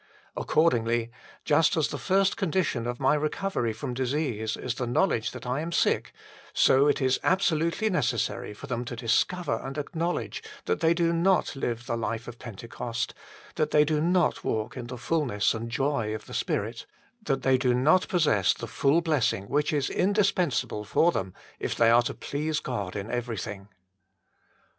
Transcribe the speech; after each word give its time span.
Accordingly, 0.35 1.11
just 1.45 1.77
as 1.77 1.89
the 1.89 1.99
first 1.99 2.35
condition 2.35 2.87
of 2.87 2.99
nay 2.99 3.15
recovery 3.15 3.71
from 3.71 3.93
disease 3.93 4.57
is 4.57 4.73
the 4.73 4.87
knowledge 4.87 5.29
that 5.29 5.45
I 5.45 5.59
am 5.61 5.71
sick, 5.71 6.11
so 6.53 6.87
it 6.87 6.99
is 6.99 7.19
absolutely 7.21 7.87
necessary 7.87 8.51
for 8.55 8.65
them 8.65 8.83
to 8.85 8.95
discover 8.95 9.57
and 9.63 9.77
acknowledge 9.77 10.41
that 10.65 10.79
they 10.79 10.95
do 10.95 11.13
not 11.13 11.55
live 11.55 11.85
the 11.85 11.95
life 11.97 12.27
of 12.27 12.39
Pentecost, 12.39 13.13
that 13.57 13.69
they 13.69 13.85
do 13.85 14.01
not 14.01 14.43
walk 14.43 14.75
in 14.75 14.87
the 14.87 14.97
fulness 14.97 15.53
and 15.53 15.67
the 15.67 15.71
joy 15.71 16.15
of 16.15 16.25
the 16.25 16.33
Spirit, 16.33 16.87
that 17.21 17.43
they 17.43 17.59
do 17.59 17.75
not 17.75 18.07
possess 18.07 18.55
the 18.55 18.65
full 18.65 19.01
blessing 19.01 19.47
which 19.49 19.71
is 19.71 19.87
indis 19.87 20.33
pensable 20.33 20.83
for 20.83 21.11
them 21.11 21.31
if 21.59 21.75
they 21.75 21.91
are 21.91 22.01
to 22.01 22.15
please 22.15 22.59
God 22.59 22.95
in 22.95 23.11
everything. 23.11 23.67